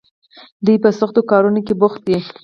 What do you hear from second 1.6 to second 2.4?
کې بوخت دي.